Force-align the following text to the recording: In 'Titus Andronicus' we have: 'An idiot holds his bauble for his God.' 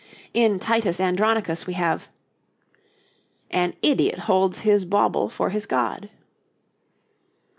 In 0.33 0.57
'Titus 0.57 0.99
Andronicus' 0.99 1.67
we 1.67 1.73
have: 1.73 2.09
'An 3.51 3.75
idiot 3.83 4.17
holds 4.25 4.61
his 4.61 4.83
bauble 4.83 5.29
for 5.29 5.51
his 5.51 5.67
God.' 5.67 6.09